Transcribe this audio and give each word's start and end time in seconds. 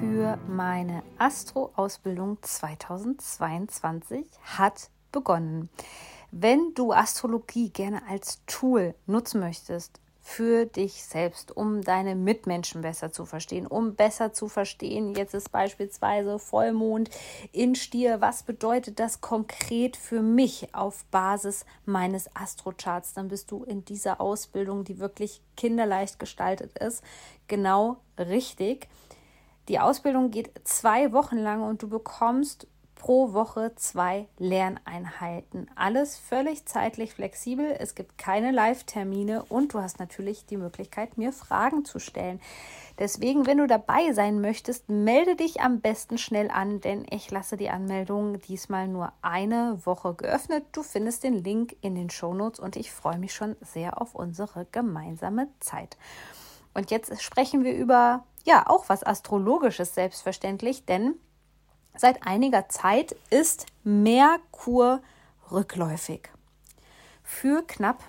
für 0.00 0.38
meine 0.48 1.02
Astro-Ausbildung 1.18 2.38
2022 2.40 4.24
hat 4.44 4.88
begonnen. 5.12 5.68
Wenn 6.30 6.72
du 6.74 6.94
Astrologie 6.94 7.68
gerne 7.68 8.00
als 8.08 8.40
Tool 8.46 8.94
nutzen 9.06 9.40
möchtest, 9.40 10.00
für 10.22 10.64
dich 10.64 11.04
selbst, 11.04 11.54
um 11.54 11.82
deine 11.82 12.14
Mitmenschen 12.14 12.80
besser 12.80 13.12
zu 13.12 13.26
verstehen, 13.26 13.66
um 13.66 13.94
besser 13.94 14.32
zu 14.32 14.48
verstehen, 14.48 15.14
jetzt 15.14 15.34
ist 15.34 15.52
beispielsweise 15.52 16.38
Vollmond 16.38 17.10
in 17.52 17.74
Stier, 17.74 18.22
was 18.22 18.42
bedeutet 18.42 19.00
das 19.00 19.20
konkret 19.20 19.98
für 19.98 20.22
mich 20.22 20.74
auf 20.74 21.04
Basis 21.10 21.66
meines 21.84 22.34
Astrocharts, 22.34 23.12
dann 23.12 23.28
bist 23.28 23.50
du 23.50 23.64
in 23.64 23.84
dieser 23.84 24.18
Ausbildung, 24.20 24.84
die 24.84 24.98
wirklich 24.98 25.42
kinderleicht 25.58 26.18
gestaltet 26.18 26.78
ist, 26.78 27.02
genau 27.48 27.98
richtig. 28.16 28.88
Die 29.68 29.78
Ausbildung 29.78 30.30
geht 30.30 30.50
zwei 30.64 31.12
Wochen 31.12 31.38
lang 31.38 31.62
und 31.62 31.82
du 31.82 31.88
bekommst 31.88 32.66
pro 33.00 33.32
Woche 33.32 33.72
zwei 33.76 34.28
Lerneinheiten. 34.36 35.70
Alles 35.74 36.18
völlig 36.18 36.66
zeitlich 36.66 37.14
flexibel. 37.14 37.74
Es 37.78 37.94
gibt 37.94 38.18
keine 38.18 38.50
Live-Termine 38.50 39.42
und 39.44 39.72
du 39.72 39.80
hast 39.80 39.98
natürlich 39.98 40.44
die 40.44 40.58
Möglichkeit, 40.58 41.16
mir 41.16 41.32
Fragen 41.32 41.86
zu 41.86 41.98
stellen. 41.98 42.42
Deswegen, 42.98 43.46
wenn 43.46 43.56
du 43.56 43.66
dabei 43.66 44.12
sein 44.12 44.42
möchtest, 44.42 44.90
melde 44.90 45.34
dich 45.34 45.62
am 45.62 45.80
besten 45.80 46.18
schnell 46.18 46.50
an, 46.50 46.82
denn 46.82 47.06
ich 47.08 47.30
lasse 47.30 47.56
die 47.56 47.70
Anmeldung 47.70 48.38
diesmal 48.40 48.86
nur 48.86 49.14
eine 49.22 49.80
Woche 49.86 50.12
geöffnet. 50.12 50.64
Du 50.72 50.82
findest 50.82 51.24
den 51.24 51.42
Link 51.42 51.76
in 51.80 51.94
den 51.94 52.10
Shownotes 52.10 52.60
und 52.60 52.76
ich 52.76 52.92
freue 52.92 53.18
mich 53.18 53.32
schon 53.32 53.56
sehr 53.62 54.02
auf 54.02 54.14
unsere 54.14 54.66
gemeinsame 54.70 55.48
Zeit. 55.60 55.96
Und 56.74 56.90
jetzt 56.90 57.22
sprechen 57.22 57.64
wir 57.64 57.74
über 57.74 58.24
ja 58.44 58.66
auch 58.66 58.88
was 58.88 59.04
Astrologisches 59.04 59.94
selbstverständlich, 59.94 60.84
denn 60.84 61.14
Seit 61.96 62.26
einiger 62.26 62.68
Zeit 62.68 63.16
ist 63.30 63.66
Merkur 63.84 65.02
rückläufig. 65.50 66.30
Für 67.22 67.62
knapp 67.66 68.02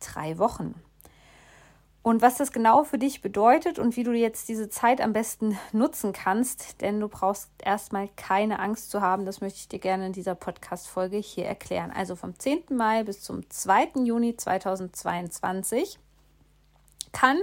drei 0.00 0.38
Wochen. 0.38 0.80
Und 2.02 2.20
was 2.20 2.36
das 2.36 2.52
genau 2.52 2.84
für 2.84 2.98
dich 2.98 3.22
bedeutet 3.22 3.78
und 3.78 3.96
wie 3.96 4.02
du 4.02 4.12
jetzt 4.12 4.48
diese 4.48 4.68
Zeit 4.68 5.00
am 5.00 5.14
besten 5.14 5.58
nutzen 5.72 6.12
kannst, 6.12 6.82
denn 6.82 7.00
du 7.00 7.08
brauchst 7.08 7.50
erstmal 7.62 8.08
keine 8.16 8.58
Angst 8.58 8.90
zu 8.90 9.00
haben, 9.00 9.24
das 9.24 9.40
möchte 9.40 9.58
ich 9.60 9.68
dir 9.68 9.78
gerne 9.78 10.06
in 10.06 10.12
dieser 10.12 10.34
Podcast-Folge 10.34 11.16
hier 11.16 11.46
erklären. 11.46 11.90
Also 11.90 12.14
vom 12.14 12.38
10. 12.38 12.76
Mai 12.76 13.04
bis 13.04 13.22
zum 13.22 13.48
2. 13.48 14.04
Juni 14.04 14.36
2022 14.36 15.98
kann 17.12 17.38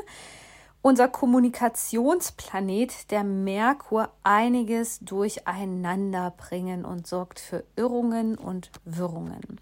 unser 0.81 1.07
Kommunikationsplanet, 1.07 3.11
der 3.11 3.23
Merkur, 3.23 4.09
einiges 4.23 4.99
durcheinander 4.99 6.33
bringen 6.35 6.85
und 6.85 7.07
sorgt 7.07 7.39
für 7.39 7.63
Irrungen 7.75 8.37
und 8.37 8.71
Wirrungen. 8.85 9.59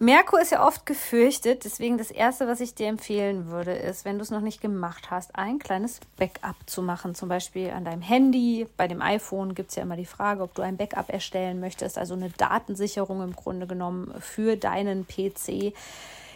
Merkur 0.00 0.40
ist 0.40 0.52
ja 0.52 0.64
oft 0.64 0.86
gefürchtet, 0.86 1.64
deswegen 1.64 1.98
das 1.98 2.12
Erste, 2.12 2.46
was 2.46 2.60
ich 2.60 2.76
dir 2.76 2.86
empfehlen 2.86 3.48
würde, 3.48 3.72
ist, 3.72 4.04
wenn 4.04 4.16
du 4.16 4.22
es 4.22 4.30
noch 4.30 4.40
nicht 4.40 4.60
gemacht 4.60 5.10
hast, 5.10 5.34
ein 5.34 5.58
kleines 5.58 5.98
Backup 6.16 6.54
zu 6.66 6.82
machen. 6.82 7.16
Zum 7.16 7.28
Beispiel 7.28 7.70
an 7.70 7.84
deinem 7.84 8.02
Handy, 8.02 8.68
bei 8.76 8.86
dem 8.86 9.02
iPhone 9.02 9.56
gibt 9.56 9.70
es 9.70 9.76
ja 9.76 9.82
immer 9.82 9.96
die 9.96 10.04
Frage, 10.04 10.44
ob 10.44 10.54
du 10.54 10.62
ein 10.62 10.76
Backup 10.76 11.08
erstellen 11.08 11.58
möchtest, 11.58 11.98
also 11.98 12.14
eine 12.14 12.30
Datensicherung 12.30 13.22
im 13.22 13.34
Grunde 13.34 13.66
genommen 13.66 14.14
für 14.20 14.56
deinen 14.56 15.04
PC 15.04 15.74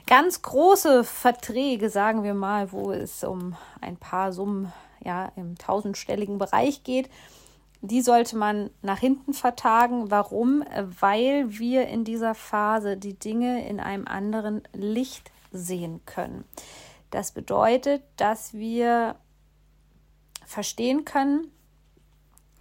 ganz 0.07 0.43
große 0.43 1.05
Verträge, 1.05 1.91
sagen 1.91 2.23
wir 2.23 2.35
mal, 2.35 2.73
wo 2.73 2.93
es 2.93 3.25
um 3.25 3.57
ein 3.81 3.97
paar 3.97 4.33
Summen 4.33 4.73
ja, 5.05 5.33
im 5.37 5.57
tausendstelligen 5.59 6.39
Bereich 6.39 6.85
geht, 6.85 7.09
die 7.81 8.01
sollte 8.01 8.37
man 8.37 8.71
nach 8.81 8.99
hinten 8.99 9.35
vertagen. 9.35 10.11
Warum? 10.11 10.65
Weil 11.01 11.59
wir 11.59 11.89
in 11.89 12.05
dieser 12.05 12.35
Phase 12.35 12.97
die 12.97 13.19
Dinge 13.19 13.69
in 13.69 13.81
einem 13.81 14.07
anderen 14.07 14.63
Licht 14.73 15.33
sehen 15.51 16.01
können. 16.07 16.45
Das 17.11 17.33
bedeutet, 17.33 18.03
dass 18.17 18.55
wir 18.55 19.17
verstehen 20.47 21.05
können, 21.05 21.51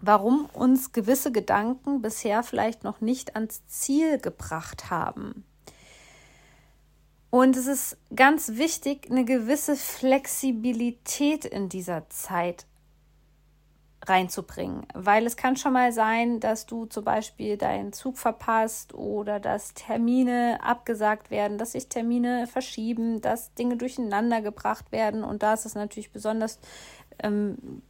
warum 0.02 0.50
uns 0.54 0.92
gewisse 0.92 1.32
Gedanken 1.32 2.02
bisher 2.02 2.42
vielleicht 2.42 2.84
noch 2.84 3.00
nicht 3.00 3.36
ans 3.36 3.66
Ziel 3.68 4.18
gebracht 4.18 4.90
haben. 4.90 5.46
Und 7.32 7.56
es 7.56 7.66
ist 7.66 7.98
ganz 8.14 8.58
wichtig, 8.58 9.10
eine 9.10 9.26
gewisse 9.26 9.76
Flexibilität 9.76 11.46
in 11.46 11.70
dieser 11.70 12.08
Zeit 12.10 12.68
reinzubringen, 14.04 14.86
weil 14.94 15.26
es 15.26 15.38
kann 15.38 15.56
schon 15.56 15.74
mal 15.74 15.94
sein, 15.94 16.40
dass 16.40 16.66
du 16.66 16.88
zum 16.88 17.06
Beispiel 17.06 17.58
deinen 17.58 17.94
Zug 17.94 18.18
verpasst 18.18 18.94
oder 18.94 19.40
dass 19.40 19.74
Termine 19.74 20.60
abgesagt 20.62 21.32
werden, 21.32 21.58
dass 21.58 21.72
sich 21.72 21.88
Termine 21.88 22.48
verschieben, 22.48 23.22
dass 23.22 23.54
Dinge 23.54 23.78
durcheinander 23.78 24.42
gebracht 24.42 24.92
werden. 24.92 25.24
Und 25.24 25.42
da 25.42 25.54
ist 25.54 25.66
es 25.66 25.76
natürlich 25.76 26.12
besonders 26.12 26.60
ähm, 27.24 27.82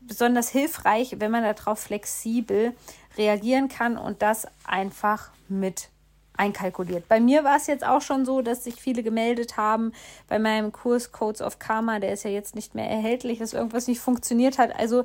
besonders 0.00 0.48
hilfreich, 0.48 1.16
wenn 1.20 1.30
man 1.30 1.44
darauf 1.44 1.78
flexibel 1.78 2.74
reagieren 3.16 3.68
kann 3.68 3.96
und 3.96 4.22
das 4.22 4.48
einfach 4.64 5.30
mit 5.48 5.90
einkalkuliert. 6.38 7.08
Bei 7.08 7.20
mir 7.20 7.44
war 7.44 7.56
es 7.56 7.66
jetzt 7.66 7.84
auch 7.84 8.00
schon 8.00 8.24
so, 8.24 8.42
dass 8.42 8.64
sich 8.64 8.76
viele 8.76 9.02
gemeldet 9.02 9.56
haben 9.56 9.92
bei 10.28 10.38
meinem 10.38 10.72
Kurs 10.72 11.12
Codes 11.12 11.42
of 11.42 11.58
Karma, 11.58 11.98
der 11.98 12.12
ist 12.12 12.24
ja 12.24 12.30
jetzt 12.30 12.54
nicht 12.54 12.74
mehr 12.74 12.88
erhältlich, 12.88 13.38
dass 13.38 13.52
irgendwas 13.52 13.88
nicht 13.88 14.00
funktioniert 14.00 14.58
hat. 14.58 14.74
Also 14.78 15.04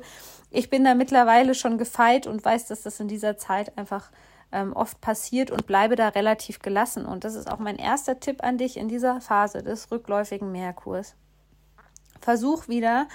ich 0.50 0.70
bin 0.70 0.84
da 0.84 0.94
mittlerweile 0.94 1.54
schon 1.54 1.78
gefeit 1.78 2.26
und 2.26 2.44
weiß, 2.44 2.68
dass 2.68 2.82
das 2.82 3.00
in 3.00 3.08
dieser 3.08 3.36
Zeit 3.36 3.76
einfach 3.76 4.10
ähm, 4.52 4.72
oft 4.72 5.00
passiert 5.00 5.50
und 5.50 5.66
bleibe 5.66 5.96
da 5.96 6.08
relativ 6.08 6.60
gelassen. 6.60 7.04
Und 7.04 7.24
das 7.24 7.34
ist 7.34 7.50
auch 7.50 7.58
mein 7.58 7.76
erster 7.76 8.20
Tipp 8.20 8.42
an 8.42 8.56
dich 8.56 8.76
in 8.76 8.88
dieser 8.88 9.20
Phase 9.20 9.62
des 9.62 9.90
rückläufigen 9.90 10.52
Mehrkurs. 10.52 11.16
Versuch 12.20 12.68
wieder 12.68 13.08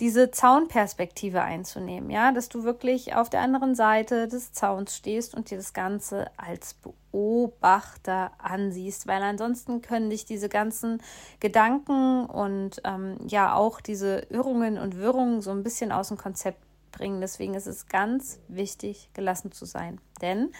diese 0.00 0.30
Zaunperspektive 0.30 1.42
einzunehmen, 1.42 2.10
ja, 2.10 2.32
dass 2.32 2.48
du 2.48 2.64
wirklich 2.64 3.14
auf 3.14 3.30
der 3.30 3.40
anderen 3.40 3.74
Seite 3.74 4.26
des 4.28 4.52
Zauns 4.52 4.96
stehst 4.96 5.34
und 5.34 5.50
dir 5.50 5.58
das 5.58 5.72
Ganze 5.72 6.30
als 6.36 6.74
Beobachter 6.74 8.32
ansiehst, 8.38 9.06
weil 9.06 9.22
ansonsten 9.22 9.82
können 9.82 10.10
dich 10.10 10.24
diese 10.24 10.48
ganzen 10.48 11.02
Gedanken 11.40 12.26
und 12.26 12.80
ähm, 12.84 13.18
ja 13.26 13.54
auch 13.54 13.80
diese 13.80 14.26
Irrungen 14.30 14.78
und 14.78 14.96
Wirrungen 14.98 15.40
so 15.40 15.50
ein 15.50 15.62
bisschen 15.62 15.92
aus 15.92 16.08
dem 16.08 16.18
Konzept 16.18 16.60
bringen. 16.90 17.20
Deswegen 17.20 17.54
ist 17.54 17.66
es 17.66 17.86
ganz 17.86 18.38
wichtig, 18.48 19.10
gelassen 19.14 19.52
zu 19.52 19.64
sein, 19.64 20.00
denn 20.20 20.52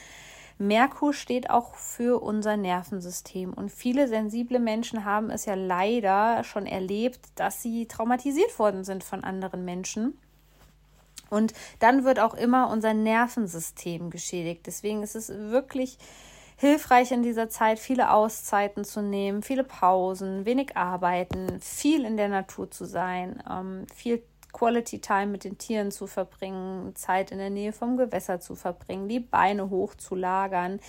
Merkur 0.62 1.12
steht 1.12 1.50
auch 1.50 1.74
für 1.74 2.22
unser 2.22 2.56
Nervensystem 2.56 3.52
und 3.52 3.70
viele 3.70 4.06
sensible 4.06 4.60
Menschen 4.60 5.04
haben 5.04 5.28
es 5.30 5.44
ja 5.44 5.54
leider 5.54 6.44
schon 6.44 6.66
erlebt, 6.66 7.20
dass 7.34 7.62
sie 7.62 7.86
traumatisiert 7.86 8.58
worden 8.58 8.84
sind 8.84 9.02
von 9.02 9.24
anderen 9.24 9.64
Menschen. 9.64 10.16
Und 11.30 11.52
dann 11.80 12.04
wird 12.04 12.20
auch 12.20 12.34
immer 12.34 12.70
unser 12.70 12.94
Nervensystem 12.94 14.10
geschädigt. 14.10 14.66
Deswegen 14.66 15.02
ist 15.02 15.16
es 15.16 15.30
wirklich 15.30 15.98
hilfreich 16.56 17.10
in 17.10 17.22
dieser 17.22 17.48
Zeit, 17.48 17.80
viele 17.80 18.12
Auszeiten 18.12 18.84
zu 18.84 19.02
nehmen, 19.02 19.42
viele 19.42 19.64
Pausen, 19.64 20.44
wenig 20.44 20.76
arbeiten, 20.76 21.60
viel 21.60 22.04
in 22.04 22.16
der 22.16 22.28
Natur 22.28 22.70
zu 22.70 22.84
sein, 22.84 23.42
ähm, 23.50 23.86
viel 23.92 24.22
Quality 24.52 25.00
Time 25.00 25.26
mit 25.26 25.44
den 25.44 25.58
Tieren 25.58 25.90
zu 25.90 26.06
verbringen, 26.06 26.94
Zeit 26.94 27.30
in 27.30 27.38
der 27.38 27.50
Nähe 27.50 27.72
vom 27.72 27.96
Gewässer 27.96 28.40
zu 28.40 28.54
verbringen, 28.54 29.08
die 29.08 29.20
Beine 29.20 29.70
hoch 29.70 29.94
zu 29.94 30.14
lagern, 30.14 30.80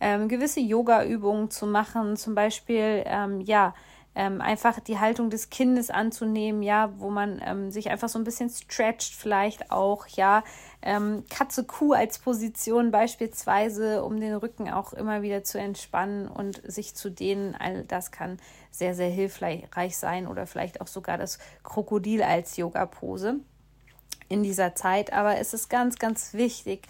ähm, 0.00 0.28
gewisse 0.28 0.60
Yoga-Übungen 0.60 1.50
zu 1.50 1.66
machen, 1.66 2.16
zum 2.16 2.34
Beispiel, 2.34 3.02
ähm, 3.06 3.40
ja, 3.40 3.74
ähm, 4.14 4.40
einfach 4.40 4.78
die 4.80 4.98
Haltung 4.98 5.30
des 5.30 5.48
Kindes 5.48 5.88
anzunehmen, 5.90 6.62
ja, 6.62 6.92
wo 6.98 7.08
man 7.08 7.40
ähm, 7.44 7.70
sich 7.70 7.90
einfach 7.90 8.08
so 8.08 8.18
ein 8.18 8.24
bisschen 8.24 8.50
stretcht, 8.50 9.14
vielleicht 9.14 9.70
auch, 9.70 10.06
ja, 10.06 10.44
ähm, 10.82 11.24
Katze 11.30 11.64
Kuh 11.64 11.92
als 11.92 12.18
Position 12.18 12.90
beispielsweise, 12.90 14.04
um 14.04 14.20
den 14.20 14.34
Rücken 14.34 14.68
auch 14.70 14.92
immer 14.92 15.22
wieder 15.22 15.44
zu 15.44 15.58
entspannen 15.58 16.28
und 16.28 16.60
sich 16.64 16.94
zu 16.94 17.10
dehnen. 17.10 17.54
All 17.58 17.84
das 17.84 18.10
kann 18.10 18.38
sehr, 18.70 18.94
sehr 18.94 19.08
hilfreich 19.08 19.96
sein 19.96 20.26
oder 20.26 20.46
vielleicht 20.46 20.80
auch 20.80 20.88
sogar 20.88 21.16
das 21.16 21.38
Krokodil 21.62 22.22
als 22.22 22.56
Yoga-Pose 22.56 23.36
in 24.28 24.42
dieser 24.42 24.74
Zeit. 24.74 25.12
Aber 25.12 25.38
es 25.38 25.54
ist 25.54 25.70
ganz, 25.70 25.98
ganz 25.98 26.34
wichtig, 26.34 26.88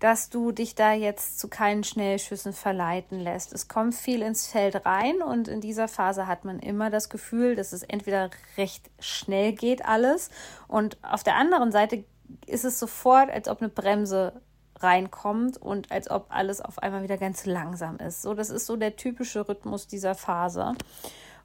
dass 0.00 0.30
du 0.30 0.50
dich 0.50 0.74
da 0.74 0.92
jetzt 0.92 1.38
zu 1.38 1.48
keinen 1.48 1.84
Schnellschüssen 1.84 2.52
verleiten 2.52 3.20
lässt. 3.20 3.52
Es 3.52 3.68
kommt 3.68 3.94
viel 3.94 4.22
ins 4.22 4.46
Feld 4.46 4.84
rein 4.86 5.22
und 5.22 5.46
in 5.46 5.60
dieser 5.60 5.88
Phase 5.88 6.26
hat 6.26 6.44
man 6.44 6.58
immer 6.58 6.90
das 6.90 7.10
Gefühl, 7.10 7.54
dass 7.54 7.72
es 7.72 7.82
entweder 7.82 8.30
recht 8.56 8.90
schnell 8.98 9.52
geht 9.52 9.84
alles 9.84 10.30
und 10.66 10.96
auf 11.02 11.22
der 11.22 11.36
anderen 11.36 11.70
Seite 11.70 12.04
ist 12.46 12.64
es 12.64 12.78
sofort, 12.78 13.30
als 13.30 13.48
ob 13.48 13.60
eine 13.60 13.68
Bremse 13.68 14.32
reinkommt 14.78 15.58
und 15.58 15.92
als 15.92 16.10
ob 16.10 16.26
alles 16.30 16.60
auf 16.60 16.78
einmal 16.78 17.02
wieder 17.02 17.18
ganz 17.18 17.44
langsam 17.44 17.98
ist. 17.98 18.22
So, 18.22 18.34
das 18.34 18.50
ist 18.50 18.66
so 18.66 18.76
der 18.76 18.96
typische 18.96 19.46
Rhythmus 19.46 19.86
dieser 19.86 20.14
Phase. 20.14 20.74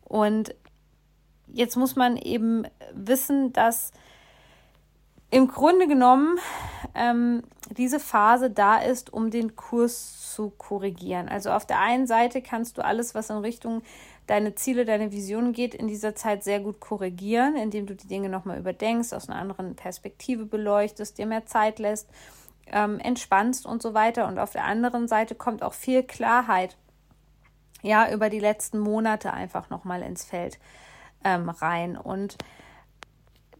Und 0.03 0.55
jetzt 1.47 1.75
muss 1.75 1.95
man 1.95 2.17
eben 2.17 2.65
wissen, 2.93 3.51
dass 3.51 3.91
im 5.31 5.47
Grunde 5.47 5.87
genommen 5.87 6.37
ähm, 6.93 7.43
diese 7.71 7.99
Phase 7.99 8.49
da 8.49 8.77
ist, 8.77 9.11
um 9.11 9.31
den 9.31 9.55
Kurs 9.55 10.31
zu 10.33 10.51
korrigieren. 10.51 11.29
Also 11.29 11.51
auf 11.51 11.65
der 11.65 11.79
einen 11.79 12.07
Seite 12.07 12.41
kannst 12.41 12.77
du 12.77 12.85
alles, 12.85 13.15
was 13.15 13.29
in 13.29 13.37
Richtung 13.37 13.81
deine 14.27 14.55
Ziele, 14.55 14.85
deine 14.85 15.11
Visionen 15.11 15.53
geht, 15.53 15.75
in 15.75 15.87
dieser 15.87 16.15
Zeit 16.15 16.43
sehr 16.43 16.59
gut 16.59 16.79
korrigieren, 16.79 17.55
indem 17.55 17.85
du 17.85 17.95
die 17.95 18.07
Dinge 18.07 18.29
nochmal 18.29 18.59
überdenkst, 18.59 19.13
aus 19.13 19.29
einer 19.29 19.39
anderen 19.39 19.75
Perspektive 19.75 20.45
beleuchtest, 20.45 21.17
dir 21.17 21.25
mehr 21.25 21.45
Zeit 21.45 21.79
lässt, 21.79 22.09
ähm, 22.67 22.99
entspannst 22.99 23.65
und 23.65 23.81
so 23.81 23.93
weiter. 23.93 24.27
Und 24.27 24.39
auf 24.39 24.51
der 24.51 24.65
anderen 24.65 25.07
Seite 25.07 25.35
kommt 25.35 25.63
auch 25.63 25.73
viel 25.73 26.03
Klarheit, 26.03 26.77
ja, 27.81 28.11
über 28.11 28.29
die 28.29 28.39
letzten 28.39 28.79
Monate 28.79 29.31
einfach 29.31 29.69
nochmal 29.69 30.01
ins 30.01 30.25
Feld 30.25 30.59
ähm, 31.23 31.49
rein. 31.49 31.97
Und 31.97 32.37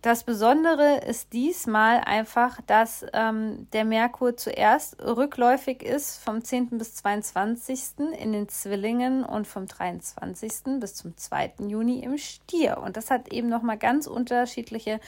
das 0.06 0.24
Besondere 0.24 0.98
ist 0.98 1.34
diesmal 1.34 2.00
einfach, 2.02 2.62
dass 2.68 3.04
ähm, 3.14 3.68
der 3.74 3.86
Merkur 3.86 4.38
zuerst 4.38 5.02
rückläufig 5.02 5.82
ist 5.82 6.24
vom 6.24 6.44
10. 6.44 6.78
bis 6.78 6.94
22. 6.94 8.14
in 8.20 8.32
den 8.32 8.48
Zwillingen 8.48 9.24
und 9.24 9.48
vom 9.48 9.66
23. 9.66 10.80
bis 10.80 10.94
zum 10.94 11.18
2. 11.18 11.54
Juni 11.68 12.04
im 12.04 12.20
Stier. 12.20 12.78
Und 12.84 12.98
das 12.98 13.10
hat 13.10 13.34
eben 13.34 13.50
nochmal 13.50 13.80
ganz 13.80 14.06
unterschiedliche 14.06 15.00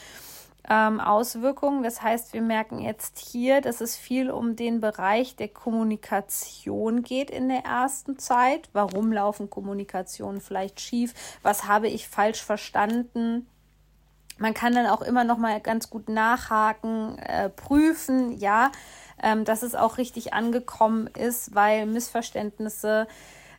ähm, 0.68 1.00
Auswirkungen. 1.00 1.84
Das 1.84 2.02
heißt, 2.02 2.34
wir 2.34 2.42
merken 2.42 2.80
jetzt 2.80 3.20
hier, 3.20 3.62
dass 3.62 3.82
es 3.82 3.96
viel 3.96 4.32
um 4.32 4.56
den 4.56 4.82
Bereich 4.82 5.36
der 5.36 5.50
Kommunikation 5.50 7.04
geht 7.04 7.30
in 7.30 7.50
der 7.50 7.64
ersten 7.66 8.18
Zeit. 8.18 8.68
Warum 8.74 9.12
laufen 9.12 9.52
Kommunikationen 9.52 10.42
vielleicht 10.42 10.82
schief? 10.82 11.14
Was 11.44 11.68
habe 11.68 11.88
ich 11.88 12.08
falsch 12.08 12.44
verstanden? 12.44 13.46
Man 14.38 14.54
kann 14.54 14.74
dann 14.74 14.88
auch 14.88 15.02
immer 15.02 15.24
noch 15.24 15.38
mal 15.38 15.60
ganz 15.60 15.90
gut 15.90 16.10
nachhaken, 16.10 17.18
äh, 17.20 17.50
prüfen, 17.50 18.32
ja, 18.38 18.72
ähm, 19.22 19.46
dass 19.46 19.64
es 19.64 19.76
auch 19.76 19.98
richtig 19.98 20.34
angekommen 20.34 21.08
ist, 21.08 21.56
weil 21.56 21.86
Missverständnisse 21.86 23.08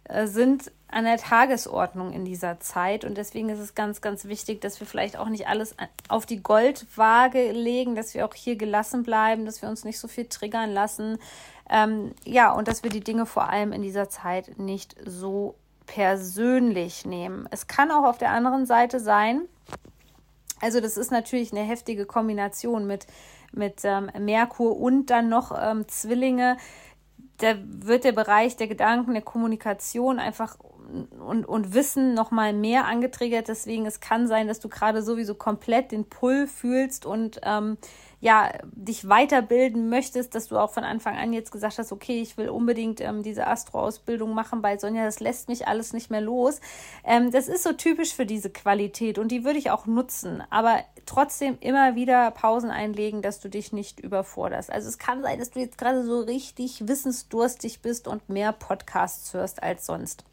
äh, 0.04 0.26
sind 0.26 0.70
an 0.90 1.04
der 1.04 1.18
Tagesordnung 1.18 2.12
in 2.12 2.24
dieser 2.24 2.60
Zeit. 2.60 3.04
Und 3.04 3.18
deswegen 3.18 3.50
ist 3.50 3.58
es 3.58 3.74
ganz, 3.74 4.00
ganz 4.00 4.24
wichtig, 4.24 4.60
dass 4.60 4.80
wir 4.80 4.86
vielleicht 4.86 5.18
auch 5.18 5.28
nicht 5.28 5.46
alles 5.46 5.76
auf 6.08 6.24
die 6.24 6.42
Goldwaage 6.42 7.52
legen, 7.52 7.94
dass 7.94 8.14
wir 8.14 8.24
auch 8.24 8.34
hier 8.34 8.56
gelassen 8.56 9.02
bleiben, 9.02 9.44
dass 9.44 9.60
wir 9.60 9.68
uns 9.68 9.84
nicht 9.84 9.98
so 9.98 10.08
viel 10.08 10.26
triggern 10.26 10.72
lassen, 10.72 11.18
ähm, 11.70 12.14
ja, 12.24 12.52
und 12.52 12.68
dass 12.68 12.82
wir 12.82 12.90
die 12.90 13.04
Dinge 13.04 13.26
vor 13.26 13.50
allem 13.50 13.72
in 13.72 13.82
dieser 13.82 14.08
Zeit 14.08 14.58
nicht 14.58 14.96
so 15.04 15.54
persönlich 15.86 17.04
nehmen. 17.04 17.46
Es 17.50 17.66
kann 17.66 17.90
auch 17.90 18.04
auf 18.04 18.18
der 18.18 18.30
anderen 18.30 18.66
Seite 18.66 19.00
sein, 19.00 19.42
also 20.60 20.80
das 20.80 20.96
ist 20.96 21.10
natürlich 21.10 21.52
eine 21.52 21.62
heftige 21.62 22.06
Kombination 22.06 22.86
mit, 22.86 23.06
mit 23.52 23.80
ähm, 23.84 24.10
Merkur 24.18 24.78
und 24.78 25.06
dann 25.06 25.28
noch 25.28 25.56
ähm, 25.60 25.86
Zwillinge. 25.88 26.56
Da 27.38 27.54
wird 27.62 28.04
der 28.04 28.12
Bereich 28.12 28.56
der 28.56 28.66
Gedanken, 28.66 29.12
der 29.12 29.22
Kommunikation 29.22 30.18
einfach 30.18 30.56
und, 30.88 31.44
und 31.44 31.74
Wissen 31.74 32.14
noch 32.14 32.30
mal 32.30 32.52
mehr 32.52 32.86
angetriggert. 32.86 33.48
Deswegen 33.48 33.86
es 33.86 34.00
kann 34.00 34.26
sein, 34.26 34.48
dass 34.48 34.60
du 34.60 34.68
gerade 34.68 35.02
sowieso 35.02 35.34
komplett 35.34 35.92
den 35.92 36.08
Pull 36.08 36.46
fühlst 36.46 37.06
und 37.06 37.40
ähm, 37.42 37.76
ja, 38.20 38.50
dich 38.72 39.08
weiterbilden 39.08 39.88
möchtest, 39.88 40.34
dass 40.34 40.48
du 40.48 40.58
auch 40.58 40.72
von 40.72 40.82
Anfang 40.82 41.16
an 41.16 41.32
jetzt 41.32 41.52
gesagt 41.52 41.78
hast, 41.78 41.92
okay, 41.92 42.20
ich 42.20 42.36
will 42.36 42.48
unbedingt 42.48 43.00
ähm, 43.00 43.22
diese 43.22 43.46
Astro-Ausbildung 43.46 44.34
machen 44.34 44.60
bei 44.60 44.76
Sonja, 44.76 45.04
das 45.04 45.20
lässt 45.20 45.48
mich 45.48 45.68
alles 45.68 45.92
nicht 45.92 46.10
mehr 46.10 46.20
los. 46.20 46.60
Ähm, 47.04 47.30
das 47.30 47.46
ist 47.46 47.62
so 47.62 47.72
typisch 47.74 48.14
für 48.14 48.26
diese 48.26 48.50
Qualität 48.50 49.18
und 49.18 49.30
die 49.30 49.44
würde 49.44 49.58
ich 49.58 49.70
auch 49.70 49.86
nutzen, 49.86 50.42
aber 50.50 50.80
trotzdem 51.06 51.58
immer 51.60 51.94
wieder 51.94 52.32
Pausen 52.32 52.70
einlegen, 52.70 53.22
dass 53.22 53.38
du 53.38 53.48
dich 53.48 53.72
nicht 53.72 54.00
überforderst. 54.00 54.70
Also 54.72 54.88
es 54.88 54.98
kann 54.98 55.22
sein, 55.22 55.38
dass 55.38 55.50
du 55.50 55.60
jetzt 55.60 55.78
gerade 55.78 56.04
so 56.04 56.20
richtig 56.20 56.88
wissensdurstig 56.88 57.82
bist 57.82 58.08
und 58.08 58.28
mehr 58.28 58.50
Podcasts 58.50 59.32
hörst 59.32 59.62
als 59.62 59.86
sonst 59.86 60.24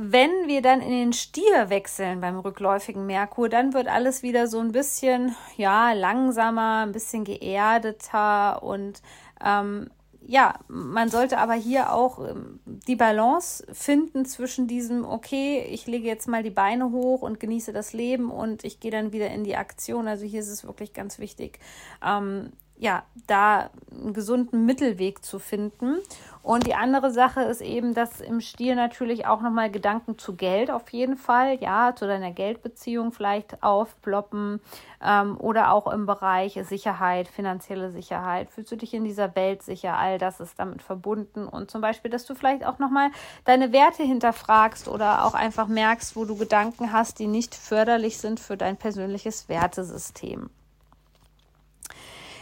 wenn 0.00 0.30
wir 0.46 0.62
dann 0.62 0.80
in 0.80 0.90
den 0.90 1.12
Stier 1.12 1.70
wechseln 1.70 2.20
beim 2.20 2.38
rückläufigen 2.38 3.04
Merkur, 3.04 3.48
dann 3.48 3.74
wird 3.74 3.88
alles 3.88 4.22
wieder 4.22 4.46
so 4.46 4.60
ein 4.60 4.70
bisschen, 4.70 5.34
ja, 5.56 5.92
langsamer, 5.92 6.84
ein 6.86 6.92
bisschen 6.92 7.24
geerdeter 7.24 8.62
und 8.62 9.02
ähm, 9.44 9.90
ja, 10.24 10.54
man 10.68 11.08
sollte 11.08 11.38
aber 11.38 11.54
hier 11.54 11.92
auch 11.92 12.20
ähm, 12.20 12.60
die 12.64 12.94
Balance 12.94 13.66
finden 13.72 14.24
zwischen 14.24 14.68
diesem, 14.68 15.04
okay, 15.04 15.66
ich 15.68 15.86
lege 15.86 16.06
jetzt 16.06 16.28
mal 16.28 16.44
die 16.44 16.50
Beine 16.50 16.92
hoch 16.92 17.22
und 17.22 17.40
genieße 17.40 17.72
das 17.72 17.92
Leben 17.92 18.30
und 18.30 18.62
ich 18.62 18.78
gehe 18.78 18.90
dann 18.92 19.12
wieder 19.12 19.30
in 19.30 19.42
die 19.42 19.56
Aktion. 19.56 20.06
Also 20.06 20.26
hier 20.26 20.40
ist 20.40 20.48
es 20.48 20.64
wirklich 20.64 20.92
ganz 20.92 21.18
wichtig, 21.18 21.58
ähm, 22.06 22.52
ja, 22.78 23.02
da 23.26 23.70
einen 23.90 24.14
gesunden 24.14 24.64
Mittelweg 24.64 25.24
zu 25.24 25.38
finden. 25.38 25.96
Und 26.42 26.66
die 26.66 26.74
andere 26.74 27.10
Sache 27.10 27.42
ist 27.42 27.60
eben, 27.60 27.92
dass 27.92 28.20
im 28.20 28.40
Stil 28.40 28.74
natürlich 28.76 29.26
auch 29.26 29.42
nochmal 29.42 29.70
Gedanken 29.70 30.16
zu 30.16 30.36
Geld 30.36 30.70
auf 30.70 30.88
jeden 30.90 31.16
Fall, 31.16 31.60
ja, 31.60 31.94
zu 31.94 32.06
deiner 32.06 32.30
Geldbeziehung 32.30 33.12
vielleicht 33.12 33.62
aufploppen 33.62 34.60
ähm, 35.04 35.36
oder 35.38 35.72
auch 35.72 35.88
im 35.88 36.06
Bereich 36.06 36.58
Sicherheit, 36.62 37.28
finanzielle 37.28 37.90
Sicherheit. 37.90 38.50
Fühlst 38.50 38.72
du 38.72 38.76
dich 38.76 38.94
in 38.94 39.04
dieser 39.04 39.34
Welt 39.34 39.62
sicher? 39.62 39.98
All 39.98 40.18
das 40.18 40.40
ist 40.40 40.58
damit 40.58 40.80
verbunden. 40.80 41.46
Und 41.46 41.70
zum 41.70 41.80
Beispiel, 41.80 42.10
dass 42.10 42.24
du 42.24 42.34
vielleicht 42.34 42.64
auch 42.64 42.78
nochmal 42.78 43.10
deine 43.44 43.72
Werte 43.72 44.04
hinterfragst 44.04 44.88
oder 44.88 45.26
auch 45.26 45.34
einfach 45.34 45.66
merkst, 45.66 46.16
wo 46.16 46.24
du 46.24 46.36
Gedanken 46.36 46.92
hast, 46.92 47.18
die 47.18 47.26
nicht 47.26 47.54
förderlich 47.54 48.18
sind 48.18 48.40
für 48.40 48.56
dein 48.56 48.76
persönliches 48.76 49.48
Wertesystem. 49.48 50.48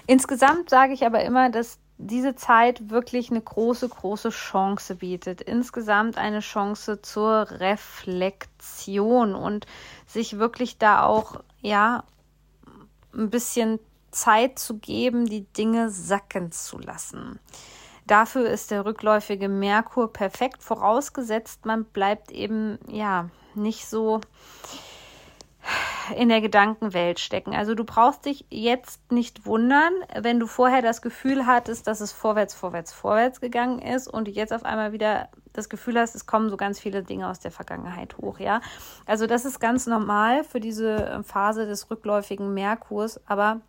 Insgesamt 0.06 0.70
sage 0.70 0.92
ich 0.92 1.04
aber 1.04 1.22
immer, 1.22 1.50
dass 1.50 1.78
diese 1.98 2.34
Zeit 2.34 2.90
wirklich 2.90 3.30
eine 3.30 3.40
große, 3.40 3.88
große 3.88 4.28
Chance 4.28 4.96
bietet. 4.96 5.40
Insgesamt 5.40 6.18
eine 6.18 6.40
Chance 6.40 7.00
zur 7.00 7.50
Reflexion 7.50 9.34
und 9.34 9.66
sich 10.06 10.38
wirklich 10.38 10.78
da 10.78 11.04
auch, 11.04 11.40
ja, 11.62 12.04
ein 13.14 13.30
bisschen 13.30 13.78
Zeit 14.10 14.58
zu 14.58 14.78
geben, 14.78 15.26
die 15.26 15.44
Dinge 15.52 15.90
sacken 15.90 16.52
zu 16.52 16.78
lassen. 16.78 17.38
Dafür 18.06 18.48
ist 18.48 18.70
der 18.70 18.84
rückläufige 18.84 19.48
Merkur 19.48 20.12
perfekt, 20.12 20.62
vorausgesetzt, 20.62 21.66
man 21.66 21.84
bleibt 21.84 22.30
eben, 22.30 22.78
ja, 22.88 23.30
nicht 23.54 23.88
so 23.88 24.20
in 26.14 26.28
der 26.28 26.40
Gedankenwelt 26.40 27.18
stecken. 27.18 27.54
Also 27.54 27.74
du 27.74 27.84
brauchst 27.84 28.26
dich 28.26 28.44
jetzt 28.50 29.10
nicht 29.10 29.46
wundern, 29.46 29.92
wenn 30.20 30.38
du 30.38 30.46
vorher 30.46 30.82
das 30.82 31.02
Gefühl 31.02 31.46
hattest, 31.46 31.86
dass 31.86 32.00
es 32.00 32.12
vorwärts, 32.12 32.54
vorwärts, 32.54 32.92
vorwärts 32.92 33.40
gegangen 33.40 33.80
ist 33.80 34.06
und 34.06 34.28
jetzt 34.28 34.52
auf 34.52 34.64
einmal 34.64 34.92
wieder 34.92 35.28
das 35.52 35.68
Gefühl 35.68 35.98
hast, 35.98 36.14
es 36.14 36.26
kommen 36.26 36.50
so 36.50 36.56
ganz 36.56 36.78
viele 36.78 37.02
Dinge 37.02 37.28
aus 37.28 37.40
der 37.40 37.50
Vergangenheit 37.50 38.18
hoch, 38.18 38.38
ja. 38.38 38.60
Also 39.06 39.26
das 39.26 39.44
ist 39.44 39.58
ganz 39.58 39.86
normal 39.86 40.44
für 40.44 40.60
diese 40.60 41.22
Phase 41.24 41.66
des 41.66 41.90
rückläufigen 41.90 42.52
Merkurs, 42.52 43.20
aber 43.26 43.60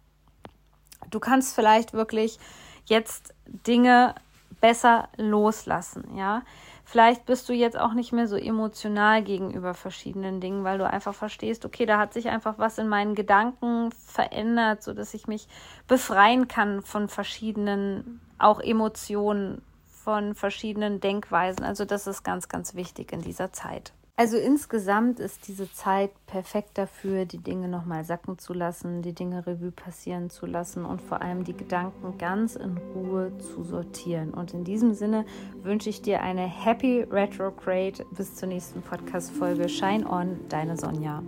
du 1.10 1.20
kannst 1.20 1.56
vielleicht 1.56 1.94
wirklich 1.94 2.40
jetzt 2.86 3.34
Dinge 3.46 4.16
besser 4.62 5.10
loslassen, 5.18 6.16
ja. 6.16 6.44
Vielleicht 6.90 7.26
bist 7.26 7.50
du 7.50 7.54
jetzt 7.54 7.78
auch 7.78 7.94
nicht 7.94 8.14
mehr 8.14 8.28
so 8.28 8.38
emotional 8.38 9.22
gegenüber 9.22 9.74
verschiedenen 9.74 10.40
Dingen, 10.40 10.64
weil 10.64 10.78
du 10.78 10.90
einfach 10.90 11.14
verstehst, 11.14 11.66
okay, 11.66 11.86
da 11.86 11.98
hat 12.00 12.14
sich 12.14 12.30
einfach 12.30 12.60
was 12.60 12.78
in 12.78 12.88
meinen 12.88 13.14
Gedanken 13.14 13.92
verändert, 13.92 14.84
so 14.84 14.94
dass 14.94 15.14
ich 15.14 15.28
mich 15.28 15.50
befreien 15.88 16.48
kann 16.48 16.82
von 16.82 17.10
verschiedenen 17.10 18.22
auch 18.38 18.62
Emotionen, 18.62 19.62
von 19.86 20.34
verschiedenen 20.34 21.02
Denkweisen. 21.02 21.66
Also 21.66 21.84
das 21.84 22.08
ist 22.08 22.24
ganz, 22.24 22.48
ganz 22.48 22.74
wichtig 22.74 23.12
in 23.12 23.22
dieser 23.22 23.52
Zeit. 23.52 23.92
Also 24.20 24.36
insgesamt 24.36 25.20
ist 25.20 25.48
diese 25.48 25.72
Zeit 25.72 26.10
perfekt 26.26 26.80
dafür, 26.80 27.26
die 27.26 27.38
Dinge 27.38 27.68
nochmal 27.68 28.04
sacken 28.04 28.40
zu 28.40 28.52
lassen, 28.52 29.04
die 29.04 29.14
Dinge 29.14 29.46
Revue 29.46 29.70
passieren 29.70 30.32
zu 30.32 30.48
lassen 30.48 30.86
und 30.86 31.04
vor 31.04 31.22
allem 31.22 31.44
die 31.44 31.56
Gedanken 31.56 32.18
ganz 32.18 32.56
in 32.56 32.80
Ruhe 32.96 33.32
zu 33.38 33.64
sortieren. 33.64 34.34
Und 34.34 34.56
in 34.56 34.64
diesem 34.64 34.96
Sinne 34.96 35.24
wünsche 35.62 35.92
ich 35.92 36.02
dir 36.02 36.24
eine 36.24 36.48
Happy 36.48 37.04
Retrograde. 37.04 38.04
Bis 38.10 38.34
zur 38.34 38.48
nächsten 38.48 38.82
Podcast-Folge. 38.82 39.70
Shine 39.70 40.10
on, 40.10 40.40
deine 40.50 40.78
Sonja. 40.78 41.22